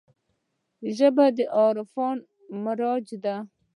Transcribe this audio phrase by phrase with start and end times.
[0.97, 2.17] ژبه د عرفان
[2.63, 3.35] معراج دی